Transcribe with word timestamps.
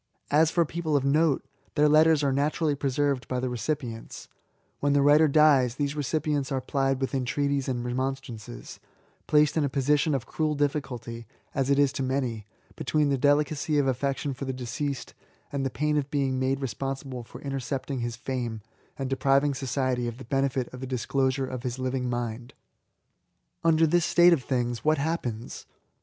As 0.31 0.49
for 0.49 0.65
people 0.65 0.95
of 0.97 1.05
note«— 1.05 1.45
^their 1.75 1.87
letters 1.87 2.23
are 2.23 2.33
naturally 2.33 2.73
preserved 2.73 3.27
by 3.27 3.39
the 3.39 3.49
recipients: 3.51 4.29
when 4.79 4.93
the 4.93 5.01
writer 5.03 5.27
dies, 5.27 5.75
these 5.75 5.95
recipients 5.95 6.51
are 6.51 6.59
plied 6.59 6.99
with 6.99 7.13
entreaties 7.13 7.67
and 7.67 7.85
remonstrances,— 7.85 8.79
^placed 9.29 9.57
in 9.57 9.63
a 9.63 9.69
posi 9.69 9.99
tion 9.99 10.15
of 10.15 10.25
cruel 10.25 10.55
difficulty 10.55 11.27
(as 11.53 11.69
it 11.69 11.77
is 11.77 11.93
to 11.93 12.01
many) 12.01 12.47
between 12.75 13.09
their 13.09 13.17
delicacy 13.19 13.77
of 13.77 13.85
affection 13.85 14.33
for 14.33 14.45
the 14.45 14.53
deceased, 14.53 15.13
and 15.51 15.63
the 15.63 15.69
pain 15.69 15.97
of 15.97 16.09
being 16.09 16.39
made 16.39 16.61
responsible 16.61 17.23
for 17.23 17.39
intercept 17.41 17.91
ing 17.91 17.99
his 17.99 18.15
fame, 18.15 18.61
and 18.97 19.07
depriving 19.07 19.53
society 19.53 20.07
of 20.07 20.17
the 20.17 20.25
benefit 20.25 20.67
of 20.73 20.79
the 20.79 20.87
disclosure 20.87 21.45
of 21.45 21.61
his 21.61 21.77
living 21.77 22.09
mind. 22.09 22.55
Under 23.63 23.85
this 23.85 24.05
state 24.05 24.33
of 24.33 24.41
things, 24.41 24.83
what 24.83 24.97
happens? 24.97 25.67